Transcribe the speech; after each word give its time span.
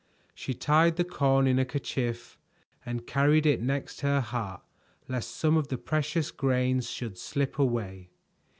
She 0.33 0.55
tied 0.55 0.95
the 0.95 1.03
corn 1.03 1.45
in 1.45 1.59
a 1.59 1.63
kerchief 1.63 2.39
and 2.83 3.05
carried 3.05 3.45
it 3.45 3.61
next 3.61 4.01
her 4.01 4.19
heart 4.19 4.63
lest 5.07 5.29
some 5.35 5.55
of 5.57 5.67
the 5.67 5.77
precious 5.77 6.31
grains 6.31 6.89
should 6.89 7.19
slip 7.19 7.59
away. 7.59 8.09